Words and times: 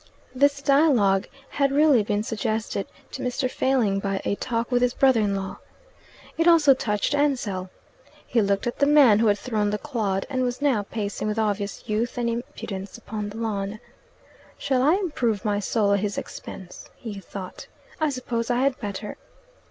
This 0.33 0.63
dialogue 0.63 1.27
had 1.49 1.71
really 1.71 2.01
been 2.01 2.23
suggested 2.23 2.87
to 3.11 3.21
Mr. 3.21 3.47
Failing 3.47 3.99
by 3.99 4.19
a 4.25 4.33
talk 4.35 4.71
with 4.71 4.81
his 4.81 4.95
brother 4.95 5.19
in 5.21 5.35
law. 5.35 5.59
It 6.39 6.47
also 6.47 6.73
touched 6.73 7.13
Ansell. 7.13 7.69
He 8.25 8.41
looked 8.41 8.65
at 8.65 8.79
the 8.79 8.87
man 8.87 9.19
who 9.19 9.27
had 9.27 9.37
thrown 9.37 9.69
the 9.69 9.77
clod, 9.77 10.25
and 10.27 10.41
was 10.41 10.59
now 10.59 10.81
pacing 10.81 11.27
with 11.27 11.37
obvious 11.37 11.83
youth 11.87 12.17
and 12.17 12.31
impudence 12.31 12.97
upon 12.97 13.29
the 13.29 13.37
lawn. 13.37 13.79
"Shall 14.57 14.81
I 14.81 14.95
improve 14.95 15.45
my 15.45 15.59
soul 15.59 15.91
at 15.93 15.99
his 15.99 16.17
expense?" 16.17 16.89
he 16.95 17.19
thought. 17.19 17.67
"I 17.99 18.09
suppose 18.09 18.49
I 18.49 18.61
had 18.61 18.79
better." 18.79 19.17